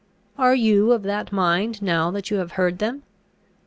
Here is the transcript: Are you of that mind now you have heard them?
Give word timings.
Are 0.35 0.55
you 0.55 0.93
of 0.93 1.03
that 1.03 1.31
mind 1.31 1.79
now 1.79 2.09
you 2.25 2.37
have 2.37 2.53
heard 2.53 2.79
them? 2.79 3.03